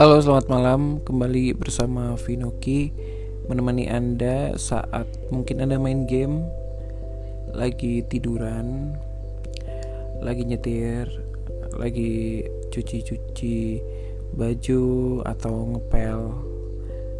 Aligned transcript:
Halo, 0.00 0.16
selamat 0.16 0.48
malam. 0.48 1.04
Kembali 1.04 1.52
bersama 1.52 2.16
Vinoki 2.16 2.88
menemani 3.52 3.84
Anda 3.84 4.56
saat 4.56 5.04
mungkin 5.28 5.60
Anda 5.60 5.76
main 5.76 6.08
game, 6.08 6.40
lagi 7.52 8.00
tiduran, 8.08 8.96
lagi 10.24 10.48
nyetir, 10.48 11.04
lagi 11.76 12.48
cuci-cuci 12.72 13.84
baju 14.40 15.20
atau 15.20 15.68
ngepel. 15.68 16.32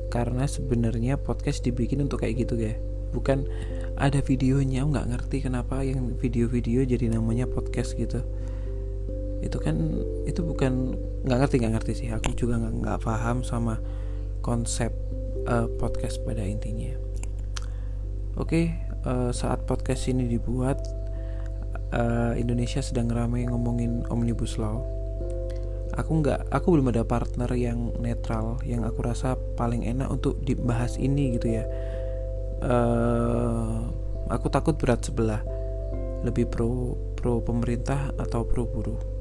Karena 0.09 0.49
sebenarnya 0.49 1.21
podcast 1.21 1.61
dibikin 1.61 2.01
untuk 2.01 2.25
kayak 2.25 2.49
gitu 2.49 2.57
ya. 2.65 2.81
Bukan 3.13 3.45
ada 4.01 4.25
videonya, 4.25 4.89
nggak 4.89 5.05
ngerti 5.13 5.45
kenapa 5.45 5.85
yang 5.85 6.17
video-video 6.17 6.89
jadi 6.89 7.13
namanya 7.13 7.45
podcast 7.45 7.93
gitu 8.01 8.25
itu 9.41 9.57
kan 9.57 9.77
itu 10.29 10.45
bukan 10.45 10.97
nggak 11.25 11.39
ngerti 11.45 11.55
nggak 11.65 11.75
ngerti 11.81 11.93
sih. 11.97 12.09
Aku 12.13 12.33
juga 12.37 12.61
nggak 12.61 13.01
paham 13.05 13.41
sama 13.41 13.81
konsep 14.45 14.93
uh, 15.49 15.69
podcast 15.81 16.21
pada 16.25 16.45
intinya. 16.45 16.93
Oke 18.37 18.47
okay, 18.47 18.65
uh, 19.09 19.33
saat 19.33 19.65
podcast 19.65 20.09
ini 20.09 20.29
dibuat 20.29 20.81
uh, 21.93 22.33
Indonesia 22.37 22.85
sedang 22.85 23.09
ramai 23.09 23.49
ngomongin 23.49 24.05
omnibus 24.13 24.61
law. 24.61 24.85
Aku 25.99 26.23
nggak 26.23 26.49
aku 26.55 26.79
belum 26.79 26.95
ada 26.95 27.03
partner 27.03 27.51
yang 27.57 27.93
netral 27.99 28.63
yang 28.63 28.87
aku 28.87 29.03
rasa 29.03 29.35
paling 29.59 29.85
enak 29.85 30.09
untuk 30.09 30.39
dibahas 30.45 30.97
ini 31.01 31.37
gitu 31.37 31.61
ya. 31.61 31.65
Uh, 32.61 33.89
aku 34.29 34.53
takut 34.53 34.77
berat 34.77 35.01
sebelah. 35.05 35.43
Lebih 36.21 36.53
pro 36.53 36.95
pro 37.17 37.41
pemerintah 37.41 38.13
atau 38.21 38.45
pro 38.45 38.69
buruh 38.69 39.20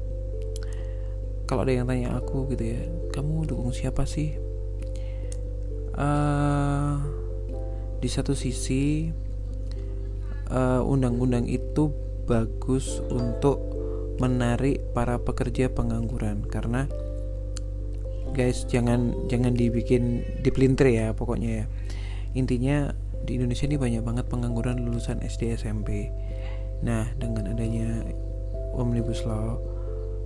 kalau 1.50 1.66
ada 1.66 1.74
yang 1.74 1.90
tanya 1.90 2.14
aku 2.14 2.46
gitu 2.54 2.78
ya 2.78 2.86
kamu 3.10 3.50
dukung 3.50 3.74
siapa 3.74 4.06
sih? 4.06 4.38
Uh, 5.98 7.02
di 7.98 8.06
satu 8.06 8.38
sisi 8.38 9.10
undang 10.50 11.18
undang-undang 11.18 11.46
itu 11.50 11.90
bagus 12.26 13.02
untuk 13.10 13.58
menarik 14.22 14.78
para 14.94 15.18
pekerja 15.18 15.70
pengangguran 15.70 16.42
karena 16.46 16.86
guys 18.30 18.66
jangan 18.70 19.14
jangan 19.26 19.54
dibikin 19.54 20.22
dipelintir 20.46 20.94
ya 20.94 21.10
pokoknya 21.10 21.50
ya. 21.50 21.64
Intinya 22.38 22.94
di 23.26 23.42
Indonesia 23.42 23.66
ini 23.66 23.74
banyak 23.74 24.02
banget 24.06 24.26
pengangguran 24.30 24.86
lulusan 24.86 25.18
SD 25.18 25.58
SMP 25.58 26.14
nah 26.80 27.10
dengan 27.18 27.52
adanya 27.52 28.06
omnibus 28.78 29.26
law 29.28 29.79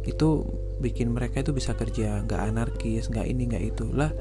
itu 0.05 0.45
bikin 0.81 1.17
mereka 1.17 1.41
itu 1.41 1.57
bisa 1.57 1.73
kerja 1.73 2.21
nggak 2.29 2.41
anarkis 2.53 3.09
nggak 3.09 3.27
ini 3.27 3.43
nggak 3.49 3.65
itu. 3.75 3.89
Lah 3.93 4.13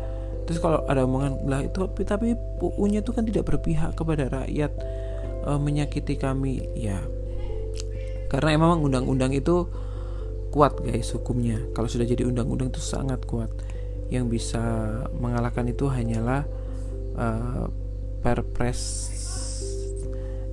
terus 0.43 0.59
kalau 0.59 0.83
ada 0.87 1.07
omongan 1.07 1.47
lah 1.47 1.63
itu 1.63 1.87
tapi 2.03 2.35
UU-nya 2.59 2.99
itu 2.99 3.15
kan 3.15 3.23
tidak 3.23 3.47
berpihak 3.47 3.95
kepada 3.95 4.27
rakyat 4.27 4.71
e, 5.43 5.51
menyakiti 5.59 6.15
kami. 6.15 6.63
Ya 6.75 7.03
karena 8.31 8.57
emang 8.57 8.81
undang-undang 8.81 9.35
itu 9.35 9.67
kuat 10.49 10.79
guys 10.81 11.11
hukumnya. 11.11 11.59
Kalau 11.75 11.91
sudah 11.91 12.07
jadi 12.07 12.23
undang-undang 12.25 12.71
itu 12.71 12.81
sangat 12.81 13.23
kuat. 13.27 13.51
Yang 14.07 14.39
bisa 14.39 14.63
mengalahkan 15.19 15.67
itu 15.67 15.91
hanyalah 15.91 16.47
e, 17.17 17.27
perpres 18.23 18.81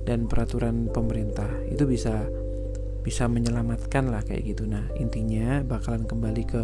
dan 0.03 0.27
peraturan 0.27 0.89
pemerintah. 0.91 1.47
Itu 1.69 1.87
bisa 1.87 2.25
bisa 3.01 3.25
menyelamatkan 3.25 4.09
lah 4.09 4.21
kayak 4.21 4.53
gitu. 4.53 4.69
Nah 4.69 4.85
intinya 4.97 5.65
bakalan 5.65 6.05
kembali 6.05 6.43
ke 6.45 6.61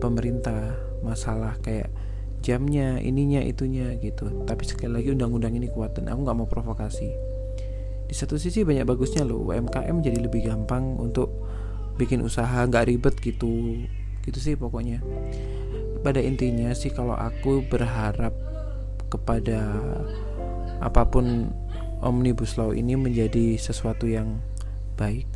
pemerintah 0.00 0.76
masalah 1.04 1.56
kayak 1.60 1.92
jamnya 2.40 2.98
ininya 3.02 3.44
itunya 3.44 3.94
gitu. 4.00 4.32
Tapi 4.48 4.62
sekali 4.64 4.90
lagi 4.90 5.08
undang-undang 5.12 5.54
ini 5.54 5.68
kuat 5.68 5.96
dan 5.98 6.08
aku 6.08 6.24
nggak 6.24 6.38
mau 6.38 6.48
provokasi. 6.48 7.08
Di 8.08 8.14
satu 8.16 8.40
sisi 8.40 8.64
banyak 8.64 8.88
bagusnya 8.88 9.28
loh 9.28 9.52
UMKM 9.52 10.00
jadi 10.00 10.18
lebih 10.24 10.48
gampang 10.48 10.96
untuk 10.96 11.28
bikin 12.00 12.24
usaha 12.24 12.64
nggak 12.64 12.88
ribet 12.88 13.14
gitu. 13.20 13.84
Gitu 14.24 14.38
sih 14.40 14.54
pokoknya. 14.56 15.04
Pada 16.00 16.22
intinya 16.22 16.72
sih 16.72 16.88
kalau 16.88 17.12
aku 17.12 17.66
berharap 17.68 18.32
kepada 19.12 19.76
apa 20.78 21.02
pun 21.10 21.50
omnibus 21.98 22.54
law 22.54 22.70
ini 22.70 22.94
menjadi 22.94 23.58
sesuatu 23.58 24.06
yang 24.06 24.38
baik 24.94 25.26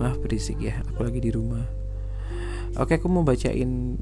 maaf 0.00 0.18
berisik 0.18 0.58
ya 0.58 0.82
aku 0.92 1.06
lagi 1.06 1.20
di 1.22 1.30
rumah. 1.30 1.64
Oke 2.80 2.96
aku 2.96 3.06
mau 3.06 3.22
bacain 3.22 4.00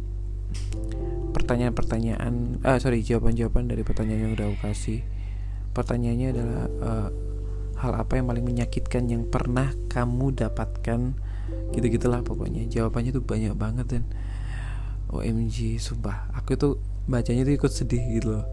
pertanyaan-pertanyaan 1.31 2.63
ah 2.67 2.79
sorry 2.79 3.03
jawaban-jawaban 3.03 3.71
dari 3.71 3.83
pertanyaan 3.83 4.31
yang 4.31 4.33
udah 4.35 4.47
aku 4.51 4.59
kasih. 4.71 5.03
Pertanyaannya 5.71 6.29
adalah 6.35 6.65
uh, 6.83 7.09
hal 7.79 7.93
apa 7.97 8.19
yang 8.19 8.27
paling 8.27 8.45
menyakitkan 8.45 9.07
yang 9.11 9.27
pernah 9.27 9.75
kamu 9.91 10.35
dapatkan? 10.35 11.15
Gitu 11.75 11.87
gitulah 11.87 12.23
pokoknya 12.23 12.67
jawabannya 12.71 13.11
tuh 13.15 13.25
banyak 13.27 13.55
banget 13.55 13.87
dan 13.99 14.03
OMG 15.11 15.83
sumpah 15.83 16.31
aku 16.39 16.55
tuh 16.55 16.73
bacanya 17.11 17.43
tuh 17.43 17.55
ikut 17.59 17.73
sedih 17.75 18.03
gitu 18.19 18.39
loh. 18.39 18.47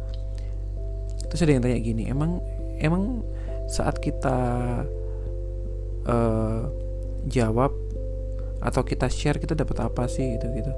Terus 1.29 1.45
ada 1.45 1.51
yang 1.53 1.63
tanya 1.65 1.79
gini 1.81 2.03
emang 2.09 2.41
emang 2.81 3.21
saat 3.67 3.99
kita 4.01 4.37
uh, 6.07 6.61
jawab 7.27 7.75
atau 8.57 8.81
kita 8.81 9.07
share 9.11 9.37
kita 9.37 9.53
dapat 9.53 9.77
apa 9.83 10.09
sih 10.09 10.35
gitu 10.35 10.47
gitu. 10.55 10.73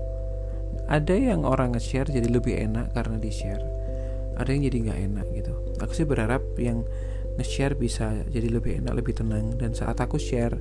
Ada 0.90 1.14
yang 1.14 1.46
orang 1.46 1.78
nge-share 1.78 2.10
jadi 2.10 2.30
lebih 2.30 2.58
enak 2.58 2.98
karena 2.98 3.22
di 3.22 3.30
share 3.30 3.62
ada 4.40 4.50
yang 4.56 4.64
jadi 4.72 4.78
nggak 4.90 5.00
enak 5.12 5.26
gitu. 5.36 5.54
Aku 5.84 5.92
sih 5.92 6.08
berharap 6.08 6.42
yang 6.58 6.88
nge-share 7.36 7.76
bisa 7.76 8.24
jadi 8.32 8.48
lebih 8.50 8.84
enak 8.84 8.94
lebih 9.00 9.20
tenang. 9.20 9.56
Dan 9.60 9.76
saat 9.76 10.00
aku 10.00 10.16
share 10.16 10.56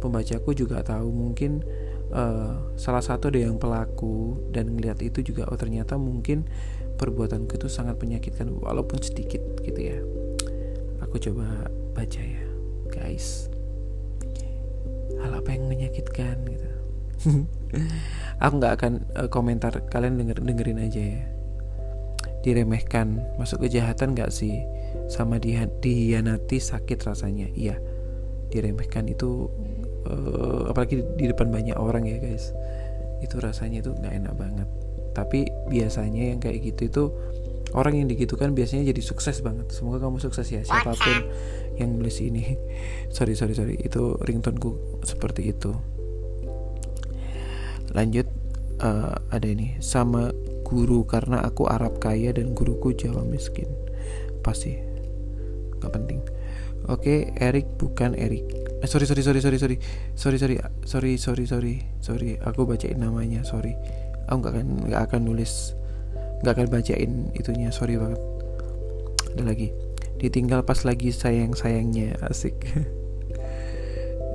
pembacaku 0.00 0.56
juga 0.56 0.80
tahu 0.80 1.12
mungkin 1.12 1.60
uh, 2.10 2.74
salah 2.80 3.04
satu 3.04 3.28
ada 3.28 3.40
yang 3.44 3.60
pelaku 3.60 4.40
dan 4.48 4.72
ngelihat 4.72 5.04
itu 5.04 5.20
juga 5.20 5.44
oh 5.52 5.56
ternyata 5.60 6.00
mungkin 6.00 6.48
perbuatanku 6.96 7.56
itu 7.56 7.68
sangat 7.68 8.00
menyakitkan 8.00 8.48
walaupun 8.60 9.00
sedikit 9.04 9.40
gitu 9.60 9.80
ya. 9.80 10.00
Aku 11.04 11.16
coba 11.20 11.68
baca 11.96 12.20
ya 12.20 12.44
guys 12.90 13.50
hal 15.20 15.32
apa 15.36 15.50
yang 15.52 15.68
menyakitkan 15.68 16.36
gitu. 16.48 16.68
Aku 18.42 18.52
nggak 18.56 18.74
akan 18.80 18.92
uh, 19.16 19.28
komentar. 19.28 19.72
Kalian 19.92 20.16
denger 20.16 20.40
dengerin 20.40 20.80
aja 20.80 21.00
ya. 21.00 21.22
Diremehkan. 22.40 23.20
Masuk 23.36 23.68
kejahatan 23.68 24.16
nggak 24.16 24.32
sih? 24.32 24.64
Sama 25.12 25.36
di 25.36 25.56
dihianati 25.56 26.56
sakit 26.56 26.98
rasanya. 27.04 27.52
Iya. 27.52 27.76
Diremehkan 28.50 29.06
itu 29.06 29.46
uh, 30.08 30.72
apalagi 30.72 31.04
di 31.14 31.28
depan 31.28 31.52
banyak 31.52 31.76
orang 31.76 32.08
ya 32.08 32.16
guys. 32.16 32.56
Itu 33.20 33.38
rasanya 33.38 33.84
itu 33.84 33.92
nggak 33.92 34.14
enak 34.24 34.34
banget. 34.34 34.68
Tapi 35.12 35.44
biasanya 35.68 36.32
yang 36.32 36.40
kayak 36.40 36.64
gitu 36.64 36.82
itu 36.88 37.04
orang 37.74 38.02
yang 38.02 38.08
digitukan 38.10 38.52
biasanya 38.52 38.90
jadi 38.90 39.02
sukses 39.02 39.42
banget. 39.42 39.70
Semoga 39.70 40.02
kamu 40.02 40.18
sukses 40.18 40.46
ya 40.50 40.62
siapa 40.66 40.94
pun 40.94 41.16
yang 41.78 41.96
nulis 41.96 42.18
ini. 42.22 42.56
Sorry 43.16 43.34
sorry 43.34 43.54
sorry. 43.54 43.74
Itu 43.78 44.18
ringtoneku 44.20 45.02
seperti 45.06 45.50
itu. 45.50 45.74
Lanjut 47.94 48.26
uh, 48.82 49.14
ada 49.30 49.46
ini. 49.46 49.78
Sama 49.82 50.30
guru 50.62 51.02
karena 51.06 51.42
aku 51.42 51.66
Arab 51.66 51.98
kaya 51.98 52.30
dan 52.34 52.54
guruku 52.54 52.94
Jawa 52.94 53.26
miskin. 53.26 53.66
Pasti. 54.42 54.78
Nggak 55.80 55.92
penting. 55.94 56.20
Oke 56.90 57.06
okay, 57.06 57.18
Erik 57.38 57.76
bukan 57.76 58.16
Erik 58.16 58.60
eh, 58.80 58.88
sorry 58.88 59.04
sorry 59.04 59.20
sorry 59.20 59.40
sorry 59.44 59.58
sorry. 59.60 59.76
Sorry 60.16 60.38
sorry 60.40 60.56
sorry 60.84 61.12
sorry 61.20 61.44
sorry. 61.46 61.74
Sorry 62.00 62.30
aku 62.40 62.64
bacain 62.66 62.98
namanya. 62.98 63.44
Sorry. 63.46 63.76
Aku 64.28 64.40
nggak 64.40 64.52
akan 64.56 64.66
nggak 64.88 65.02
akan 65.10 65.20
nulis 65.26 65.79
nggak 66.40 66.52
akan 66.56 66.68
bacain 66.72 67.12
itunya 67.36 67.68
sorry 67.68 68.00
banget. 68.00 68.20
Ada 69.36 69.44
lagi. 69.44 69.68
Ditinggal 70.20 70.64
pas 70.64 70.80
lagi 70.84 71.12
sayang 71.12 71.52
sayangnya 71.56 72.16
asik. 72.28 72.56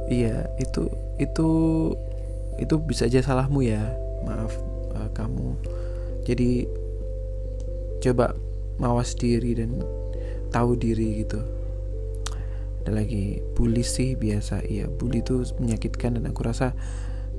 Iya 0.06 0.46
itu 0.62 0.86
itu 1.18 1.50
itu 2.62 2.76
bisa 2.86 3.10
aja 3.10 3.26
salahmu 3.26 3.66
ya. 3.66 3.82
Maaf 4.22 4.54
uh, 4.94 5.10
kamu. 5.18 5.58
Jadi 6.30 6.70
coba 8.06 8.38
mawas 8.78 9.18
diri 9.18 9.58
dan 9.58 9.82
tahu 10.54 10.78
diri 10.78 11.26
gitu. 11.26 11.42
Ada 12.86 13.02
lagi. 13.02 13.42
Bully 13.58 13.82
sih 13.82 14.14
biasa. 14.14 14.62
Iya 14.62 14.94
bully 14.94 15.26
itu 15.26 15.42
menyakitkan 15.58 16.22
dan 16.22 16.30
aku 16.30 16.46
rasa 16.46 16.78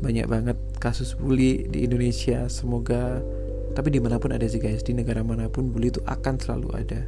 banyak 0.02 0.26
banget 0.26 0.58
kasus 0.82 1.14
bully 1.14 1.70
di 1.70 1.86
Indonesia. 1.86 2.50
Semoga 2.50 3.22
tapi 3.76 3.92
di 3.92 4.00
mana 4.00 4.16
pun 4.16 4.32
ada 4.32 4.48
sih 4.48 4.56
guys 4.56 4.80
di 4.80 4.96
negara 4.96 5.20
mana 5.20 5.52
pun 5.52 5.68
bully 5.68 5.92
itu 5.92 6.00
akan 6.08 6.40
selalu 6.40 6.68
ada. 6.72 7.04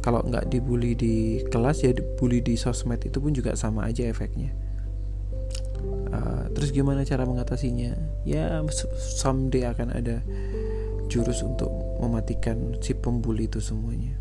Kalau 0.00 0.24
nggak 0.24 0.48
dibully 0.48 0.96
di 0.96 1.44
kelas 1.52 1.84
ya 1.84 1.92
dibully 1.92 2.40
di 2.40 2.56
sosmed 2.56 3.04
itu 3.04 3.20
pun 3.20 3.36
juga 3.36 3.52
sama 3.52 3.84
aja 3.84 4.08
efeknya. 4.08 4.56
Uh, 6.08 6.48
terus 6.56 6.72
gimana 6.72 7.04
cara 7.04 7.28
mengatasinya? 7.28 7.92
Ya 8.24 8.64
someday 8.96 9.68
akan 9.68 9.92
ada 9.92 10.24
jurus 11.12 11.44
untuk 11.44 11.68
mematikan 12.00 12.80
si 12.80 12.96
pembuli 12.96 13.44
itu 13.44 13.60
semuanya. 13.60 14.16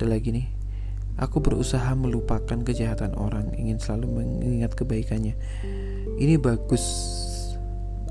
Ada 0.00 0.08
lagi 0.08 0.32
nih. 0.32 0.48
Aku 1.16 1.40
berusaha 1.40 1.96
melupakan 1.96 2.60
kejahatan 2.60 3.16
orang, 3.16 3.56
ingin 3.56 3.80
selalu 3.80 4.20
mengingat 4.20 4.76
kebaikannya. 4.76 5.32
Ini 6.20 6.36
bagus. 6.36 6.84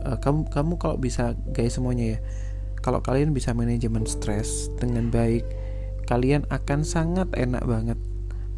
Uh, 0.05 0.17
kamu 0.21 0.45
kamu 0.53 0.77
kalau 0.77 0.95
bisa 1.01 1.33
guys 1.51 1.75
semuanya 1.75 2.17
ya. 2.17 2.19
Kalau 2.85 3.01
kalian 3.01 3.33
bisa 3.33 3.57
manajemen 3.57 4.05
stres 4.05 4.69
dengan 4.77 5.09
baik, 5.09 5.41
kalian 6.05 6.45
akan 6.53 6.85
sangat 6.85 7.33
enak 7.33 7.65
banget 7.65 7.97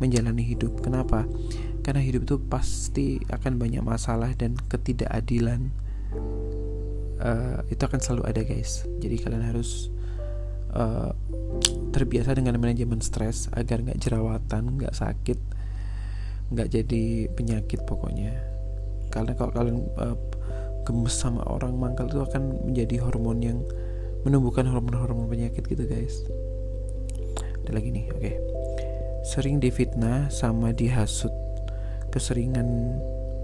menjalani 0.04 0.44
hidup. 0.44 0.84
Kenapa? 0.84 1.24
Karena 1.82 2.04
hidup 2.04 2.28
itu 2.28 2.36
pasti 2.52 3.24
akan 3.32 3.56
banyak 3.56 3.80
masalah 3.80 4.36
dan 4.36 4.60
ketidakadilan. 4.68 5.72
Uh, 7.18 7.64
itu 7.72 7.82
akan 7.82 8.04
selalu 8.04 8.24
ada 8.28 8.42
guys. 8.44 8.84
Jadi 9.00 9.16
kalian 9.24 9.48
harus 9.48 9.90
uh, 10.76 11.16
terbiasa 11.96 12.36
dengan 12.38 12.60
manajemen 12.60 13.02
stres 13.02 13.50
agar 13.56 13.82
nggak 13.82 13.98
jerawatan 13.98 14.78
nggak 14.78 14.94
sakit 14.94 15.40
nggak 16.54 16.68
jadi 16.72 17.28
penyakit 17.34 17.84
pokoknya 17.84 18.38
karena 19.12 19.34
kalau 19.36 19.52
kalian 19.52 19.78
uh, 19.98 20.16
gemes 20.88 21.12
sama 21.20 21.44
orang 21.52 21.76
mangkal 21.76 22.08
itu 22.08 22.24
akan 22.24 22.64
menjadi 22.72 23.04
hormon 23.04 23.44
yang 23.44 23.60
menumbuhkan 24.24 24.64
hormon-hormon 24.72 25.28
penyakit 25.28 25.68
gitu 25.68 25.84
guys. 25.84 26.24
Ada 27.68 27.76
lagi 27.76 27.92
nih 27.92 28.08
oke. 28.16 28.24
Okay. 28.24 28.36
sering 29.28 29.60
difitnah 29.60 30.32
sama 30.32 30.72
dihasut 30.72 31.36
keseringan 32.16 32.96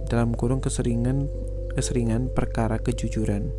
dalam 0.07 0.31
kurung 0.31 0.63
keseringan 0.63 1.27
keseringan 1.75 2.31
perkara 2.31 2.79
kejujuran. 2.79 3.51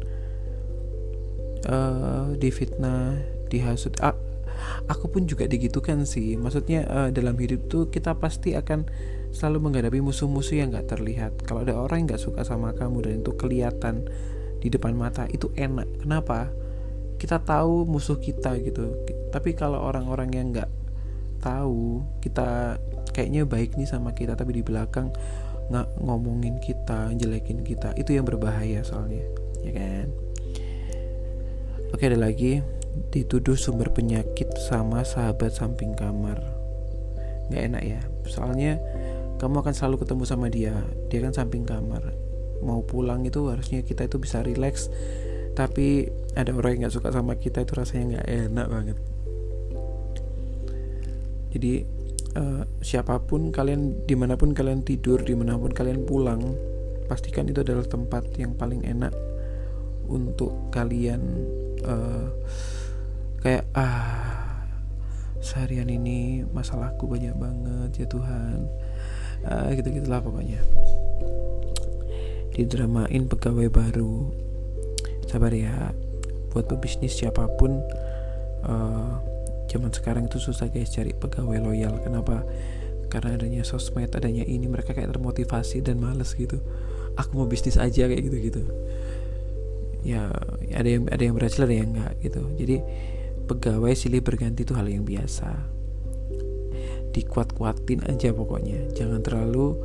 Uh, 1.68 2.32
difitnah 2.40 3.20
dihasut. 3.52 3.92
Ah, 4.00 4.16
aku 4.88 5.12
pun 5.12 5.28
juga 5.28 5.44
digitukan 5.44 6.08
sih. 6.08 6.40
Maksudnya 6.40 6.88
uh, 6.88 7.08
dalam 7.12 7.36
hidup 7.36 7.68
tuh 7.68 7.92
kita 7.92 8.16
pasti 8.16 8.56
akan 8.56 8.88
selalu 9.34 9.68
menghadapi 9.68 9.98
musuh-musuh 9.98 10.62
yang 10.62 10.70
gak 10.70 10.94
terlihat. 10.94 11.34
Kalau 11.42 11.66
ada 11.66 11.74
orang 11.74 12.06
yang 12.06 12.14
gak 12.14 12.22
suka 12.22 12.46
sama 12.46 12.72
kamu 12.72 13.04
dan 13.04 13.14
itu 13.20 13.34
kelihatan 13.34 14.06
di 14.62 14.70
depan 14.70 14.94
mata 14.94 15.26
itu 15.28 15.50
enak. 15.58 16.06
Kenapa? 16.06 16.48
Kita 17.18 17.42
tahu 17.42 17.84
musuh 17.84 18.22
kita 18.22 18.54
gitu. 18.62 18.94
Tapi 19.34 19.58
kalau 19.58 19.82
orang-orang 19.82 20.30
yang 20.30 20.46
gak 20.54 20.70
tahu 21.42 22.06
kita 22.22 22.78
kayaknya 23.12 23.44
baik 23.44 23.76
nih 23.76 23.84
sama 23.84 24.16
kita 24.16 24.32
tapi 24.32 24.56
di 24.56 24.64
belakang 24.64 25.12
nggak 25.68 25.88
ngomongin 26.00 26.56
kita 26.56 27.12
jelekin 27.12 27.60
kita 27.60 27.92
itu 28.00 28.16
yang 28.16 28.24
berbahaya 28.24 28.80
soalnya 28.80 29.24
ya 29.60 29.72
kan? 29.76 30.06
Oke 31.94 32.10
ada 32.10 32.18
lagi. 32.18 32.58
Dituduh 33.14 33.54
sumber 33.54 33.90
penyakit 33.90 34.50
sama 34.66 35.06
sahabat 35.06 35.54
samping 35.54 35.94
kamar. 35.94 36.42
Nggak 37.50 37.62
enak 37.70 37.82
ya. 37.86 38.00
Soalnya 38.26 38.82
kamu 39.44 39.60
akan 39.60 39.74
selalu 39.76 39.96
ketemu 40.00 40.24
sama 40.24 40.48
dia. 40.48 40.72
Dia 41.12 41.20
kan 41.20 41.36
samping 41.36 41.68
kamar. 41.68 42.16
Mau 42.64 42.80
pulang 42.80 43.20
itu 43.28 43.44
harusnya 43.52 43.84
kita 43.84 44.08
itu 44.08 44.16
bisa 44.16 44.40
relax. 44.40 44.88
Tapi 45.52 46.08
ada 46.32 46.56
orang 46.56 46.80
yang 46.80 46.88
nggak 46.88 46.96
suka 46.96 47.12
sama 47.12 47.36
kita 47.36 47.60
itu 47.60 47.76
rasanya 47.76 48.16
nggak 48.16 48.28
enak 48.48 48.66
banget. 48.72 48.98
Jadi 51.52 51.72
uh, 52.40 52.64
siapa 52.80 53.20
pun 53.20 53.52
kalian 53.52 54.08
di 54.08 54.16
mana 54.16 54.40
pun 54.40 54.56
kalian 54.56 54.80
tidur 54.80 55.20
di 55.20 55.36
mana 55.36 55.60
pun 55.60 55.76
kalian 55.76 56.08
pulang 56.08 56.56
pastikan 57.04 57.44
itu 57.44 57.60
adalah 57.60 57.84
tempat 57.84 58.24
yang 58.40 58.56
paling 58.56 58.80
enak 58.80 59.12
untuk 60.08 60.72
kalian 60.72 61.20
uh, 61.84 62.32
kayak 63.44 63.68
ah 63.76 64.64
seharian 65.44 65.92
ini 65.92 66.48
masalahku 66.48 67.04
banyak 67.04 67.36
banget 67.36 68.04
ya 68.04 68.06
Tuhan 68.08 68.64
ah, 69.48 69.70
gitu 69.72 69.88
gitulah 69.92 70.20
pokoknya. 70.20 70.60
Didramain 72.54 73.26
pegawai 73.26 73.68
baru. 73.68 74.30
Sabar 75.26 75.50
ya 75.50 75.90
buat 76.54 76.70
pebisnis 76.70 77.18
siapa 77.18 77.50
pun 77.58 77.82
uh, 78.62 79.18
zaman 79.66 79.90
sekarang 79.90 80.30
itu 80.30 80.38
susah 80.38 80.70
guys 80.70 80.94
cari 80.94 81.10
pegawai 81.10 81.58
loyal. 81.58 81.98
Kenapa? 82.00 82.46
Karena 83.10 83.34
adanya 83.34 83.66
sosmed 83.66 84.14
adanya 84.14 84.46
ini 84.46 84.70
mereka 84.70 84.94
kayak 84.94 85.10
termotivasi 85.10 85.82
dan 85.82 85.98
males 85.98 86.32
gitu. 86.38 86.62
Aku 87.18 87.42
mau 87.42 87.46
bisnis 87.50 87.78
aja 87.78 88.06
kayak 88.06 88.22
gitu 88.22 88.36
gitu 88.38 88.62
ya 90.04 90.28
ada 90.76 90.84
yang 90.84 91.08
ada 91.08 91.22
yang 91.24 91.32
berhasil 91.34 91.64
ada 91.64 91.72
yang 91.72 91.96
enggak 91.96 92.12
gitu. 92.20 92.44
Jadi 92.60 92.76
pegawai 93.48 93.92
silih 93.96 94.20
berganti 94.20 94.68
itu 94.68 94.76
hal 94.76 94.84
yang 94.84 95.02
biasa 95.02 95.73
dikuat-kuatin 97.14 98.10
aja 98.10 98.34
pokoknya. 98.34 98.90
Jangan 98.98 99.22
terlalu 99.22 99.78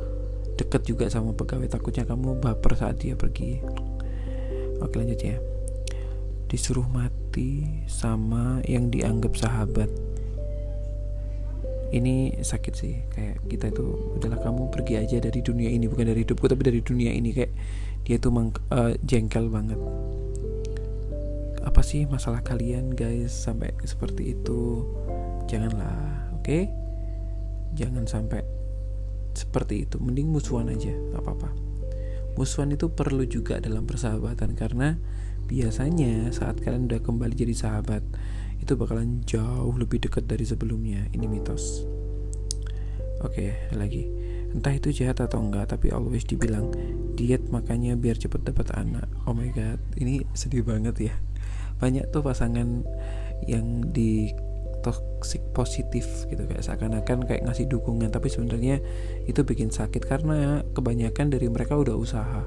deket 0.58 0.82
juga 0.84 1.06
sama 1.06 1.32
pegawai. 1.32 1.70
Takutnya 1.70 2.02
kamu 2.02 2.42
baper 2.42 2.74
saat 2.74 2.98
dia 2.98 3.14
pergi. 3.14 3.62
Oke 4.82 4.98
lanjut 4.98 5.20
ya. 5.22 5.38
Disuruh 6.50 6.84
mati 6.90 7.62
sama 7.86 8.58
yang 8.66 8.90
dianggap 8.90 9.38
sahabat. 9.38 9.88
Ini 11.94 12.42
sakit 12.42 12.74
sih. 12.74 12.94
Kayak 13.14 13.36
kita 13.46 13.66
itu 13.70 13.86
adalah 14.18 14.42
kamu 14.42 14.74
pergi 14.74 14.94
aja 14.98 15.16
dari 15.22 15.38
dunia 15.38 15.70
ini. 15.70 15.86
Bukan 15.86 16.10
dari 16.10 16.26
hidupku 16.26 16.50
tapi 16.50 16.66
dari 16.66 16.82
dunia 16.82 17.14
ini. 17.14 17.30
Kayak 17.30 17.54
dia 18.02 18.18
tuh 18.18 18.34
uh, 18.34 18.92
jengkel 19.06 19.46
banget. 19.46 19.78
Apa 21.60 21.84
sih 21.84 22.08
masalah 22.08 22.42
kalian 22.42 22.96
guys 22.96 23.30
sampai 23.30 23.70
seperti 23.86 24.34
itu? 24.34 24.82
Janganlah 25.46 26.34
oke? 26.34 26.46
okay? 26.46 26.89
Jangan 27.74 28.04
sampai 28.06 28.42
seperti 29.34 29.86
itu. 29.86 29.96
Mending 30.02 30.30
musuhan 30.30 30.70
aja 30.70 30.90
nggak 30.90 31.22
apa-apa. 31.22 31.50
Musuhan 32.38 32.72
itu 32.72 32.90
perlu 32.90 33.26
juga 33.26 33.58
dalam 33.58 33.84
persahabatan 33.84 34.54
karena 34.54 34.96
biasanya 35.50 36.30
saat 36.30 36.62
kalian 36.62 36.86
udah 36.86 37.02
kembali 37.02 37.34
jadi 37.34 37.54
sahabat 37.58 38.06
itu 38.62 38.78
bakalan 38.78 39.24
jauh 39.26 39.74
lebih 39.74 39.98
dekat 39.98 40.30
dari 40.30 40.46
sebelumnya. 40.46 41.10
Ini 41.10 41.26
mitos. 41.26 41.84
Oke 43.20 43.68
lagi. 43.74 44.08
Entah 44.50 44.74
itu 44.74 44.90
jahat 44.90 45.22
atau 45.22 45.38
enggak 45.38 45.70
tapi 45.70 45.94
always 45.94 46.26
dibilang 46.26 46.74
diet 47.14 47.46
makanya 47.54 47.94
biar 47.94 48.18
cepet 48.18 48.42
dapat 48.46 48.72
anak. 48.74 49.06
Oh 49.26 49.34
my 49.34 49.50
god 49.54 49.78
ini 49.98 50.26
sedih 50.34 50.66
banget 50.66 51.12
ya. 51.12 51.14
Banyak 51.78 52.12
tuh 52.12 52.20
pasangan 52.20 52.84
yang 53.48 53.88
di 53.92 54.32
toxic 54.80 55.40
positif 55.52 56.26
gitu 56.28 56.44
kayak 56.48 56.64
seakan-akan 56.64 57.24
kayak 57.28 57.44
ngasih 57.44 57.68
dukungan 57.68 58.08
tapi 58.08 58.32
sebenarnya 58.32 58.80
itu 59.28 59.40
bikin 59.44 59.68
sakit 59.68 60.04
karena 60.04 60.64
kebanyakan 60.72 61.32
dari 61.32 61.46
mereka 61.52 61.76
udah 61.76 61.96
usaha 61.96 62.44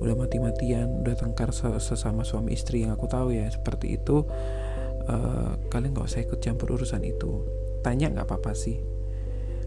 udah 0.00 0.14
mati-matian 0.16 1.04
udah 1.04 1.12
tengkar 1.12 1.52
sesama 1.52 2.24
suami 2.24 2.56
istri 2.56 2.86
yang 2.86 2.96
aku 2.96 3.04
tahu 3.04 3.36
ya 3.36 3.50
seperti 3.52 4.00
itu 4.00 4.24
uh, 5.10 5.52
kalian 5.68 5.90
nggak 5.94 6.06
usah 6.06 6.22
ikut 6.24 6.38
campur 6.42 6.76
urusan 6.76 7.02
itu. 7.06 7.44
Tanya 7.80 8.12
nggak 8.12 8.26
apa-apa 8.26 8.52
sih. 8.52 8.78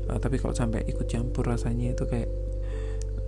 Uh, 0.08 0.20
tapi 0.20 0.38
kalau 0.38 0.54
sampai 0.56 0.84
ikut 0.86 1.08
campur 1.08 1.48
rasanya 1.48 1.96
itu 1.96 2.04
kayak 2.06 2.30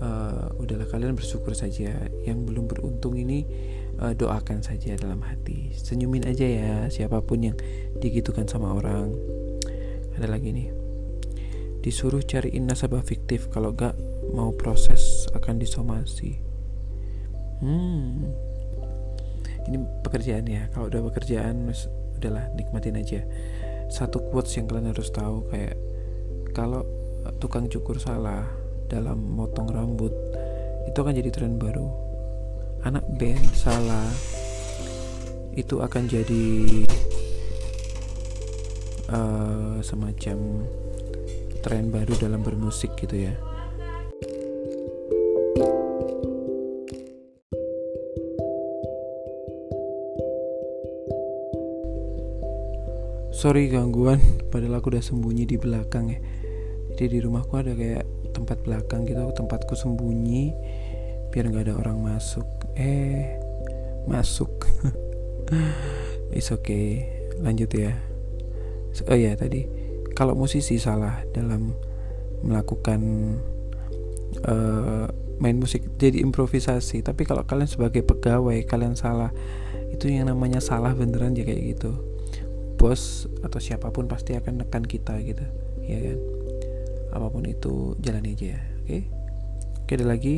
uh, 0.04 0.52
udahlah 0.60 0.88
kalian 0.88 1.18
bersyukur 1.18 1.56
saja. 1.58 2.08
Yang 2.24 2.38
belum 2.52 2.66
beruntung 2.70 3.20
ini 3.20 3.44
uh, 4.00 4.14
doakan 4.16 4.64
saja 4.64 4.96
dalam 5.00 5.22
hati. 5.24 5.72
Senyumin 5.76 6.28
aja 6.28 6.46
ya 6.46 6.74
siapa 6.92 7.22
pun 7.24 7.44
yang 7.52 7.58
digitukan 8.00 8.48
sama 8.48 8.76
orang. 8.76 9.12
Ada 10.16 10.28
lagi 10.32 10.52
nih. 10.56 10.70
Disuruh 11.84 12.24
cariin 12.26 12.66
nasabah 12.66 13.06
fiktif 13.06 13.52
kalau 13.54 13.76
gak 13.76 13.94
mau 14.34 14.52
proses 14.56 15.30
akan 15.38 15.62
disomasi. 15.62 16.42
Hmm. 17.62 18.32
Ini 19.66 19.78
pekerjaan 20.06 20.46
ya 20.46 20.70
kalau 20.74 20.90
udah 20.90 21.02
pekerjaan 21.14 21.70
udahlah 22.18 22.52
nikmatin 22.58 22.98
aja. 22.98 23.22
Satu 23.92 24.18
quotes 24.34 24.58
yang 24.58 24.66
kalian 24.66 24.92
harus 24.92 25.14
tahu 25.14 25.46
kayak 25.54 25.78
kalau 26.58 26.82
tukang 27.38 27.70
cukur 27.70 27.98
salah 28.02 28.46
dalam 28.86 29.18
motong 29.18 29.70
rambut 29.74 30.14
itu 30.86 30.98
akan 30.98 31.14
jadi 31.18 31.30
tren 31.34 31.58
baru 31.58 32.05
anak 32.86 33.02
band 33.18 33.42
salah 33.58 34.06
itu 35.58 35.82
akan 35.82 36.06
jadi 36.06 36.46
uh, 39.10 39.82
semacam 39.82 40.70
tren 41.66 41.90
baru 41.90 42.14
dalam 42.22 42.46
bermusik 42.46 42.94
gitu 43.02 43.26
ya. 43.26 43.34
Sorry 53.34 53.70
gangguan 53.74 54.22
padahal 54.54 54.78
aku 54.78 54.94
udah 54.94 55.02
sembunyi 55.02 55.50
di 55.50 55.58
belakang 55.58 56.14
ya. 56.14 56.22
Jadi 56.94 57.18
di 57.18 57.20
rumahku 57.26 57.58
ada 57.58 57.74
kayak 57.74 58.06
tempat 58.38 58.62
belakang 58.62 59.10
gitu 59.10 59.26
tempatku 59.34 59.74
sembunyi 59.74 60.54
biar 61.34 61.50
nggak 61.50 61.66
ada 61.68 61.76
orang 61.82 62.00
masuk 62.00 62.65
eh 62.76 63.40
masuk. 64.06 64.68
Is 66.38 66.52
okay. 66.52 67.08
Lanjut 67.42 67.72
ya. 67.76 67.96
Oh 69.08 69.18
ya 69.18 69.36
tadi. 69.36 69.68
Kalau 70.16 70.36
musisi 70.36 70.80
salah 70.80 71.28
dalam 71.36 71.76
melakukan 72.44 73.02
uh, 74.48 75.08
main 75.40 75.58
musik 75.60 75.84
jadi 76.00 76.24
improvisasi. 76.24 77.04
Tapi 77.04 77.28
kalau 77.28 77.44
kalian 77.44 77.68
sebagai 77.68 78.04
pegawai 78.04 78.64
kalian 78.64 78.96
salah 78.96 79.32
itu 79.92 80.12
yang 80.12 80.28
namanya 80.32 80.64
salah 80.64 80.96
beneran 80.96 81.36
ya 81.36 81.44
kayak 81.44 81.76
gitu. 81.76 81.92
Bos 82.76 83.28
atau 83.44 83.60
siapa 83.60 83.92
pun 83.92 84.08
pasti 84.08 84.36
akan 84.36 84.64
nekan 84.64 84.84
kita 84.84 85.16
gitu 85.24 85.44
ya 85.84 86.00
kan? 86.12 86.20
Apa 87.16 87.28
pun 87.32 87.48
itu 87.48 87.96
jalani 88.04 88.36
aja 88.36 88.58
ya 88.58 88.60
oke? 88.60 88.88
Okay? 88.88 89.02
oke 89.86 89.92
ada 89.96 90.06
lagi 90.06 90.36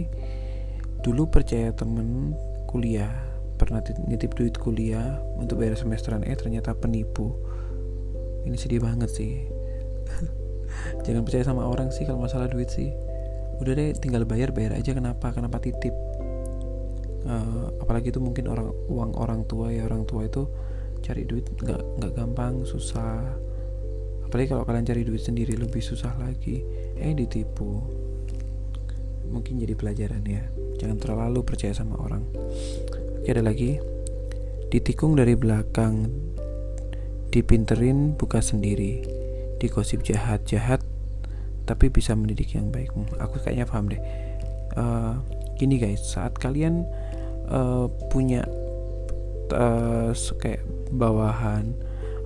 dulu 1.08 1.32
percaya 1.32 1.72
temen 1.72 2.36
kuliah 2.68 3.28
pernah 3.58 3.80
nitip 4.06 4.36
duit 4.36 4.60
kuliah 4.60 5.18
untuk 5.40 5.64
bayar 5.64 5.80
semesteran. 5.80 6.22
Eh 6.28 6.38
ternyata 6.38 6.78
penipu. 6.78 7.34
Ini 8.46 8.54
sedih 8.54 8.84
banget 8.84 9.10
sih. 9.10 9.48
Jangan 11.08 11.26
percaya 11.26 11.44
sama 11.48 11.66
orang 11.66 11.90
sih 11.90 12.06
kalau 12.06 12.22
masalah 12.22 12.48
duit 12.48 12.70
sih. 12.70 12.94
Udah 13.58 13.74
deh 13.74 13.98
tinggal 13.98 14.24
bayar 14.30 14.54
bayar 14.54 14.78
aja. 14.78 14.94
Kenapa? 14.94 15.34
Kenapa 15.34 15.58
titip? 15.58 15.96
Uh, 17.28 17.74
apalagi 17.82 18.14
itu 18.14 18.22
mungkin 18.22 18.46
orang 18.48 18.70
uang 18.88 19.18
orang 19.18 19.42
tua 19.50 19.74
ya. 19.74 19.90
Orang 19.90 20.06
tua 20.06 20.30
itu 20.30 20.46
cari 21.02 21.26
duit 21.26 21.50
nggak 21.58 21.82
nggak 21.98 22.12
gampang 22.14 22.62
susah. 22.62 23.26
Apalagi 24.22 24.54
kalau 24.54 24.64
kalian 24.70 24.86
cari 24.86 25.02
duit 25.02 25.24
sendiri 25.24 25.58
lebih 25.58 25.82
susah 25.82 26.14
lagi. 26.22 26.62
Eh 26.94 27.16
ditipu 27.18 28.06
mungkin 29.30 29.60
jadi 29.62 29.74
pelajaran 29.76 30.24
ya. 30.26 30.48
Jangan 30.80 30.98
terlalu 30.98 31.44
percaya 31.44 31.74
sama 31.76 32.00
orang. 32.00 32.24
Oke 33.22 33.30
ada 33.30 33.44
lagi. 33.44 33.80
Ditikung 34.68 35.16
dari 35.16 35.36
belakang 35.36 36.12
dipinterin 37.32 38.16
buka 38.16 38.40
sendiri. 38.40 39.04
Dikosip 39.58 40.04
jahat-jahat 40.04 40.84
tapi 41.68 41.92
bisa 41.92 42.16
mendidik 42.16 42.56
yang 42.56 42.72
baik. 42.72 42.92
Hmm, 42.96 43.08
aku 43.20 43.44
kayaknya 43.44 43.68
paham 43.68 43.92
deh. 43.92 44.02
Uh, 44.78 45.20
gini 45.58 45.82
guys 45.82 46.06
saat 46.06 46.38
kalian 46.38 46.86
uh, 47.50 47.90
punya 48.14 48.46
uh, 49.52 50.14
kayak 50.38 50.62
bawahan 50.94 51.74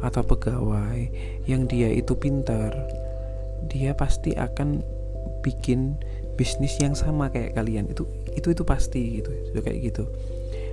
atau 0.01 0.25
pegawai 0.25 1.07
yang 1.45 1.69
dia 1.69 1.93
itu 1.93 2.17
pintar 2.17 2.73
dia 3.69 3.93
pasti 3.93 4.33
akan 4.33 4.81
bikin 5.45 5.97
bisnis 6.41 6.81
yang 6.81 6.97
sama 6.97 7.29
kayak 7.29 7.53
kalian. 7.53 7.85
Itu 7.93 8.09
itu 8.33 8.49
itu 8.49 8.65
pasti 8.65 9.21
gitu 9.21 9.29
sudah 9.53 9.61
kayak 9.61 9.93
gitu. 9.93 10.09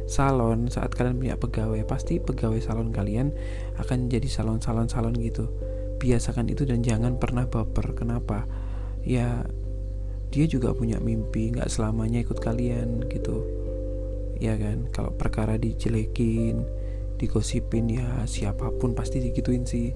Salon 0.08 0.72
saat 0.72 0.96
kalian 0.96 1.20
punya 1.20 1.36
pegawai 1.36 1.84
pasti 1.84 2.16
pegawai 2.16 2.56
salon 2.64 2.88
kalian 2.88 3.36
akan 3.76 4.08
jadi 4.08 4.24
salon 4.32 4.64
salon 4.64 4.88
salon 4.88 5.12
gitu. 5.20 5.52
Biasakan 6.00 6.48
itu 6.48 6.64
dan 6.64 6.80
jangan 6.80 7.20
pernah 7.20 7.44
baper. 7.44 7.92
Kenapa? 7.92 8.48
Ya 9.04 9.44
dia 10.32 10.48
juga 10.48 10.72
punya 10.72 10.96
mimpi 11.04 11.52
nggak 11.52 11.68
selamanya 11.68 12.24
ikut 12.24 12.40
kalian 12.40 13.04
gitu. 13.12 13.44
Ya 14.40 14.56
kan? 14.56 14.88
Kalau 14.88 15.12
perkara 15.12 15.60
dijelekin 15.60 16.64
digosipin 17.20 17.92
ya 17.92 18.24
siapa 18.24 18.72
pun 18.80 18.96
pasti 18.96 19.20
digituin 19.20 19.68
sih. 19.68 19.92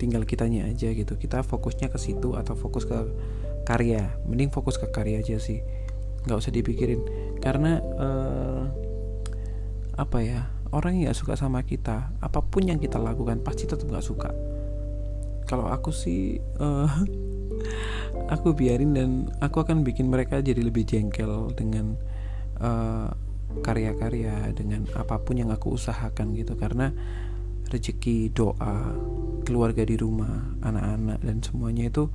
Tinggal 0.00 0.24
kitanya 0.24 0.64
aja 0.64 0.88
gitu. 0.88 1.20
Kita 1.20 1.44
fokusnya 1.44 1.92
ke 1.92 2.00
situ 2.00 2.32
atau 2.32 2.56
fokus 2.56 2.88
ke 2.88 2.96
karya. 3.64 4.14
Mending 4.28 4.52
fokus 4.52 4.76
ke 4.76 4.86
karya 4.92 5.24
aja 5.24 5.40
sih. 5.40 5.64
Nggak 6.28 6.38
usah 6.38 6.52
dipikirin. 6.52 7.00
Karena 7.40 7.80
uh, 7.80 8.62
apa 9.94 10.18
ya 10.20 10.50
orang 10.74 10.98
yang 10.98 11.10
nggak 11.10 11.18
suka 11.18 11.38
sama 11.38 11.62
kita 11.62 12.10
apa 12.18 12.42
pun 12.42 12.66
yang 12.66 12.82
kita 12.82 12.98
lakukan 12.98 13.40
pasti 13.40 13.64
tetap 13.64 13.88
nggak 13.88 14.04
suka. 14.04 14.30
Kalau 15.44 15.68
aku 15.68 15.92
sih 15.92 16.40
uh, 16.60 16.88
aku 18.34 18.56
biarin 18.56 18.92
dan 18.96 19.10
aku 19.40 19.60
akan 19.64 19.84
bikin 19.84 20.08
mereka 20.08 20.40
jadi 20.40 20.60
lebih 20.64 20.86
jengkel 20.86 21.52
dengan 21.54 21.96
eh, 22.58 23.08
karya-karya 23.54 24.50
dengan 24.56 24.88
apa 24.96 25.20
pun 25.22 25.38
yang 25.38 25.52
aku 25.52 25.76
usahakan 25.76 26.32
gitu. 26.34 26.56
Karena 26.56 26.90
rezeki 27.68 28.32
doa 28.32 28.92
keluarga 29.44 29.84
di 29.84 29.96
rumah 29.96 30.56
anak-anak 30.64 31.18
dan 31.20 31.36
semuanya 31.44 31.88
itu 31.88 32.08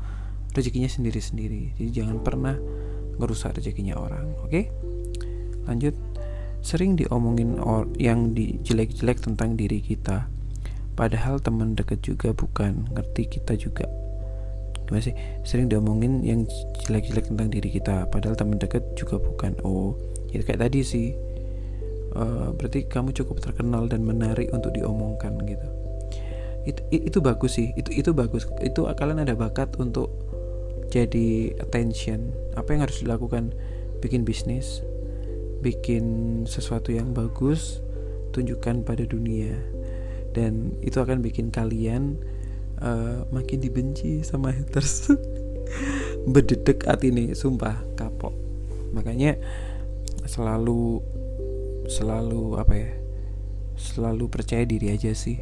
rezekinya 0.53 0.89
sendiri-sendiri. 0.89 1.77
Jadi 1.77 1.89
jangan 1.93 2.21
pernah 2.21 2.55
ngerusak 3.19 3.59
rezekinya 3.59 3.99
orang 3.99 4.33
oke? 4.39 4.49
Okay? 4.49 4.71
lanjut. 5.69 5.93
Sering 6.59 6.99
diomongin 6.99 7.55
or 7.61 7.87
yang 7.95 8.35
dijelek-jelek 8.35 9.23
tentang 9.23 9.55
diri 9.55 9.79
kita. 9.79 10.27
Padahal 10.97 11.39
teman 11.39 11.77
dekat 11.77 12.03
juga 12.03 12.35
bukan 12.35 12.91
ngerti 12.91 13.39
kita 13.39 13.55
juga. 13.55 13.87
Gimana 14.83 15.05
sih? 15.05 15.15
Sering 15.47 15.71
diomongin 15.71 16.25
yang 16.25 16.43
jelek-jelek 16.83 17.31
tentang 17.31 17.47
diri 17.53 17.71
kita 17.71 18.09
padahal 18.11 18.35
teman 18.35 18.59
dekat 18.59 18.83
juga 18.99 19.21
bukan. 19.21 19.55
Oh 19.63 19.95
ya 20.35 20.43
kayak 20.43 20.67
tadi 20.67 20.83
sih. 20.83 21.07
Uh, 22.09 22.51
berarti 22.57 22.89
kamu 22.89 23.13
cukup 23.13 23.37
terkenal 23.37 23.85
dan 23.85 24.01
menarik 24.01 24.49
untuk 24.51 24.73
diomongkan 24.75 25.39
gitu. 25.45 25.67
Itu 26.67 26.81
itu 26.91 27.17
bagus 27.23 27.55
sih. 27.55 27.71
Itu 27.79 27.95
itu 27.95 28.11
bagus. 28.11 28.43
Itu 28.59 28.83
kalian 28.89 29.23
ada 29.23 29.37
bakat 29.37 29.79
untuk 29.79 30.11
jadi 30.89 31.53
attention. 31.61 32.33
Apa 32.57 32.73
yang 32.75 32.81
harus 32.83 33.01
dilakukan? 33.05 33.53
Bikin 34.01 34.25
bisnis 34.25 34.81
bikin 35.59 36.05
sesuatu 36.47 36.95
yang 36.95 37.11
bagus 37.11 37.83
tunjukkan 38.31 38.87
pada 38.87 39.03
dunia. 39.03 39.53
Dan 40.31 40.77
itu 40.79 40.97
akan 41.01 41.19
bikin 41.19 41.51
kalian 41.51 42.15
uh, 42.79 43.27
makin 43.29 43.59
dibenci 43.59 44.23
sama 44.23 44.55
haters. 44.55 45.11
Berdedek 46.33 46.87
hati 46.87 47.11
nih 47.13 47.35
sumpah 47.35 47.83
kapok. 47.99 48.33
Makanya 48.95 49.37
selalu 50.25 51.01
selalu 51.89 52.61
apa 52.61 52.73
ya 52.77 52.91
selalu 53.79 54.29
percaya 54.29 54.63
diri 54.63 54.93
aja 54.93 55.11
sih. 55.11 55.37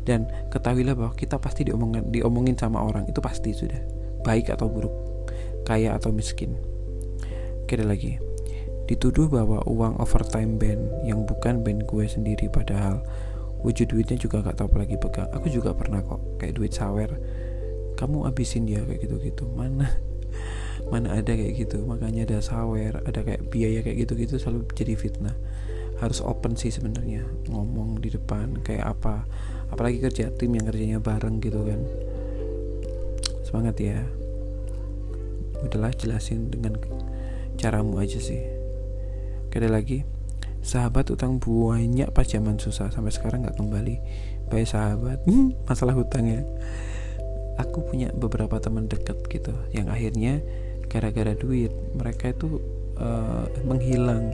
Dan 0.00 0.26
ketahuilah 0.48 0.96
bahwa 0.96 1.12
kita 1.12 1.36
pasti 1.38 1.68
diomongin 1.68 2.08
diomongin 2.08 2.56
sama 2.56 2.82
orang 2.82 3.06
itu 3.06 3.20
pasti 3.20 3.52
sudah 3.52 3.99
baik 4.22 4.52
atau 4.52 4.68
buruk 4.68 5.10
kaya 5.64 5.94
atau 5.96 6.10
miskin. 6.10 6.56
Oke 7.62 7.78
lagi. 7.78 8.18
Dituduh 8.90 9.30
bahwa 9.30 9.62
uang 9.70 10.02
overtime 10.02 10.58
band 10.58 11.06
yang 11.06 11.22
bukan 11.22 11.62
band 11.62 11.86
gue 11.86 12.10
sendiri 12.10 12.50
padahal 12.50 13.06
wujud 13.62 13.86
duitnya 13.86 14.18
juga 14.18 14.42
gak 14.42 14.58
tahu 14.58 14.66
apalagi 14.66 14.98
pegang. 14.98 15.30
Aku 15.30 15.46
juga 15.46 15.70
pernah 15.70 16.02
kok 16.02 16.42
kayak 16.42 16.58
duit 16.58 16.74
sawer. 16.74 17.14
Kamu 17.94 18.26
abisin 18.26 18.66
dia 18.66 18.82
kayak 18.82 19.06
gitu-gitu. 19.06 19.46
Mana 19.46 19.86
mana 20.92 21.14
ada 21.14 21.30
kayak 21.30 21.54
gitu. 21.54 21.86
Makanya 21.86 22.26
ada 22.26 22.38
sawer 22.42 22.98
ada 23.06 23.20
kayak 23.22 23.46
biaya 23.54 23.86
kayak 23.86 24.10
gitu-gitu 24.10 24.42
selalu 24.42 24.66
jadi 24.74 24.98
fitnah. 24.98 25.38
Harus 26.02 26.18
open 26.18 26.58
sih 26.58 26.74
sebenarnya 26.74 27.22
ngomong 27.46 28.02
di 28.02 28.10
depan 28.10 28.58
kayak 28.66 28.98
apa. 28.98 29.22
Apalagi 29.70 30.02
kerja 30.02 30.34
tim 30.34 30.50
yang 30.58 30.66
kerjanya 30.66 30.98
bareng 30.98 31.38
gitu 31.38 31.62
kan 31.62 32.09
semangat 33.50 33.82
ya. 33.82 33.98
Udahlah 35.66 35.90
jelasin 35.98 36.54
dengan 36.54 36.78
caramu 37.58 37.98
aja 37.98 38.22
sih. 38.22 38.38
Oke, 39.50 39.58
lagi. 39.66 40.06
Sahabat 40.62 41.10
utang 41.10 41.42
banyak 41.42 42.06
pas 42.14 42.22
zaman 42.22 42.62
susah. 42.62 42.94
Sampai 42.94 43.10
sekarang 43.10 43.42
nggak 43.42 43.58
kembali. 43.58 43.96
Baik 44.46 44.70
sahabat. 44.70 45.18
Hmm, 45.26 45.58
masalah 45.66 45.98
hutang 45.98 46.30
ya. 46.30 46.46
Aku 47.58 47.82
punya 47.82 48.14
beberapa 48.14 48.62
teman 48.62 48.86
deket 48.86 49.18
gitu. 49.26 49.50
Yang 49.74 49.86
akhirnya 49.90 50.32
gara-gara 50.86 51.34
duit 51.34 51.74
mereka 51.98 52.30
itu 52.30 52.62
uh, 53.02 53.50
menghilang. 53.66 54.30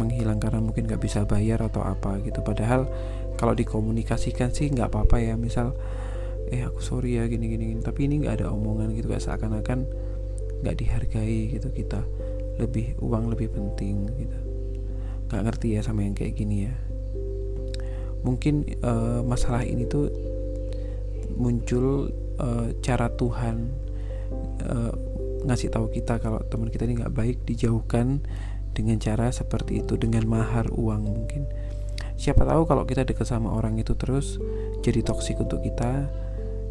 Menghilang 0.00 0.40
karena 0.40 0.64
mungkin 0.64 0.88
nggak 0.88 1.04
bisa 1.04 1.28
bayar 1.28 1.60
atau 1.60 1.84
apa 1.84 2.16
gitu. 2.24 2.40
Padahal 2.40 2.88
kalau 3.36 3.52
dikomunikasikan 3.52 4.48
sih 4.50 4.72
nggak 4.72 4.88
apa-apa 4.88 5.20
ya. 5.20 5.36
Misal 5.36 5.76
eh 6.52 6.62
aku 6.68 6.84
sorry 6.84 7.16
ya 7.16 7.24
gini 7.24 7.48
gini, 7.48 7.72
gini. 7.72 7.80
tapi 7.80 8.04
ini 8.04 8.20
nggak 8.20 8.44
ada 8.44 8.52
omongan 8.52 8.92
gitu 8.92 9.08
kayak 9.08 9.24
seakan-akan 9.24 9.88
nggak 10.60 10.76
dihargai 10.76 11.48
gitu 11.48 11.72
kita. 11.72 12.04
Lebih 12.60 13.00
uang 13.00 13.32
lebih 13.32 13.48
penting 13.48 14.04
gitu. 14.20 14.38
Nggak 15.32 15.42
ngerti 15.48 15.68
ya 15.74 15.80
sama 15.80 16.04
yang 16.04 16.12
kayak 16.12 16.36
gini 16.36 16.68
ya. 16.68 16.74
Mungkin 18.22 18.68
uh, 18.84 19.24
masalah 19.24 19.64
ini 19.64 19.88
tuh 19.88 20.12
muncul 21.40 22.12
uh, 22.36 22.68
cara 22.84 23.08
Tuhan 23.16 23.56
uh, 24.68 24.92
ngasih 25.42 25.72
tahu 25.72 25.90
kita 25.90 26.20
kalau 26.22 26.38
teman 26.46 26.70
kita 26.70 26.86
ini 26.86 27.02
nggak 27.02 27.16
baik 27.16 27.42
dijauhkan 27.48 28.22
dengan 28.76 29.00
cara 29.00 29.32
seperti 29.32 29.80
itu 29.82 29.96
dengan 29.96 30.28
mahar 30.28 30.68
uang 30.68 31.02
mungkin. 31.02 31.48
Siapa 32.14 32.46
tahu 32.46 32.68
kalau 32.68 32.86
kita 32.86 33.02
dekat 33.02 33.26
sama 33.26 33.50
orang 33.50 33.80
itu 33.80 33.98
terus 33.98 34.38
jadi 34.86 35.02
toksik 35.02 35.42
untuk 35.42 35.64
kita 35.64 36.06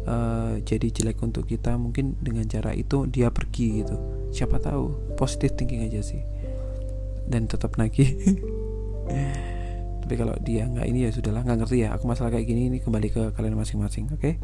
uh, 0.06 0.58
jadi 0.62 0.88
jelek 0.90 1.22
untuk 1.22 1.46
kita 1.48 1.74
mungkin 1.76 2.18
dengan 2.18 2.46
cara 2.46 2.74
itu 2.74 3.06
dia 3.10 3.28
pergi 3.28 3.84
gitu. 3.84 3.96
Siapa 4.32 4.58
tahu 4.58 5.14
positif 5.18 5.54
thinking 5.54 5.86
aja 5.86 6.00
sih. 6.02 6.22
Dan 7.26 7.46
tetap 7.46 7.76
nagih. 7.78 8.12
Tapi 10.02 10.14
kalau 10.18 10.34
dia 10.42 10.66
nggak 10.66 10.86
ini 10.88 11.06
ya 11.06 11.10
sudahlah 11.14 11.46
nggak 11.46 11.58
ngerti 11.64 11.86
ya. 11.86 11.94
Aku 11.94 12.10
masalah 12.10 12.34
kayak 12.34 12.46
gini 12.48 12.68
ini 12.68 12.78
kembali 12.82 13.08
ke 13.10 13.22
kalian 13.34 13.54
masing-masing 13.54 14.10
oke? 14.10 14.20
Okay? 14.20 14.34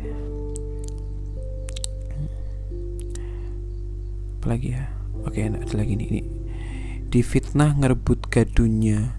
apalagi 4.38 4.81
ya? 4.81 4.88
Oke 5.29 5.45
okay, 5.45 5.53
ada 5.53 5.77
lagi 5.77 5.93
nih 5.99 6.09
ini. 6.09 6.23
Difitnah 7.12 7.77
ngerebut 7.77 8.33
gadunya 8.33 9.12